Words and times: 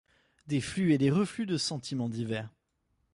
Des 0.47 0.61
flux 0.61 0.93
et 0.93 0.97
des 0.97 1.11
reflux 1.11 1.45
de 1.45 1.57
sentiments 1.57 2.09
divers 2.09 2.49